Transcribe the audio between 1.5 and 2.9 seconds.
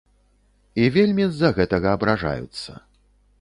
гэтага абражаюцца.